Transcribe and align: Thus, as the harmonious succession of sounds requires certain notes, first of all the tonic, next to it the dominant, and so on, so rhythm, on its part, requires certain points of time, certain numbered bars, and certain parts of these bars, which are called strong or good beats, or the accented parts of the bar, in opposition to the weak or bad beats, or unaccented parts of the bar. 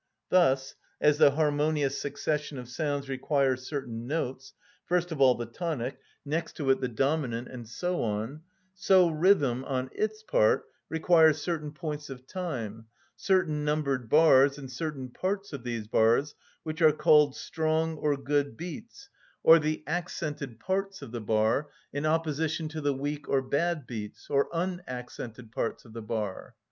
Thus, 0.29 0.73
as 0.99 1.19
the 1.19 1.29
harmonious 1.29 2.01
succession 2.01 2.57
of 2.57 2.67
sounds 2.67 3.07
requires 3.07 3.67
certain 3.67 4.07
notes, 4.07 4.53
first 4.83 5.11
of 5.11 5.21
all 5.21 5.35
the 5.35 5.45
tonic, 5.45 5.99
next 6.25 6.53
to 6.53 6.71
it 6.71 6.81
the 6.81 6.87
dominant, 6.87 7.47
and 7.49 7.67
so 7.69 8.01
on, 8.01 8.41
so 8.73 9.09
rhythm, 9.09 9.63
on 9.63 9.89
its 9.93 10.23
part, 10.23 10.65
requires 10.89 11.39
certain 11.43 11.71
points 11.71 12.09
of 12.09 12.25
time, 12.25 12.87
certain 13.15 13.63
numbered 13.63 14.09
bars, 14.09 14.57
and 14.57 14.71
certain 14.71 15.07
parts 15.09 15.53
of 15.53 15.63
these 15.63 15.87
bars, 15.87 16.33
which 16.63 16.81
are 16.81 16.91
called 16.93 17.35
strong 17.35 17.95
or 17.97 18.17
good 18.17 18.57
beats, 18.57 19.07
or 19.43 19.59
the 19.59 19.83
accented 19.85 20.59
parts 20.59 21.03
of 21.03 21.11
the 21.11 21.21
bar, 21.21 21.69
in 21.93 22.07
opposition 22.07 22.67
to 22.69 22.81
the 22.81 22.91
weak 22.91 23.29
or 23.29 23.43
bad 23.43 23.85
beats, 23.85 24.31
or 24.31 24.49
unaccented 24.51 25.51
parts 25.51 25.85
of 25.85 25.93
the 25.93 26.01
bar. 26.01 26.55